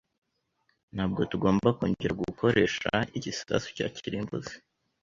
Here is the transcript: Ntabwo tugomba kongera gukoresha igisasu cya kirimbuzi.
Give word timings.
Ntabwo 0.95 1.21
tugomba 1.31 1.67
kongera 1.77 2.13
gukoresha 2.23 2.89
igisasu 3.17 3.67
cya 3.77 3.87
kirimbuzi. 3.97 4.55